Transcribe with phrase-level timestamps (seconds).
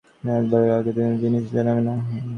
[0.13, 1.93] শোনো, একবারে একের বেশি জিনিস জানাবে না।